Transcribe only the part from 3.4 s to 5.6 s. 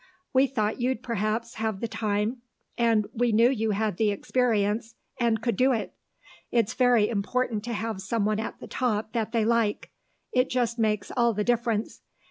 you had the experience and could